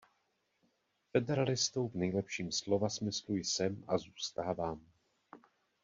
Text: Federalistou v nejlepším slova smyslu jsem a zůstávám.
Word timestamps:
Federalistou 1.13 1.87
v 1.87 1.95
nejlepším 1.95 2.51
slova 2.51 2.89
smyslu 2.89 3.35
jsem 3.35 3.83
a 3.87 3.97
zůstávám. 3.97 4.81